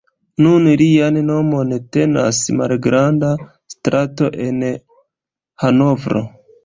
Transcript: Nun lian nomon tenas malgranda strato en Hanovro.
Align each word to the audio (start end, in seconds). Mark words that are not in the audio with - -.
Nun 0.43 0.63
lian 0.81 1.19
nomon 1.25 1.75
tenas 1.97 2.39
malgranda 2.61 3.29
strato 3.75 4.31
en 4.47 4.65
Hanovro. 5.67 6.25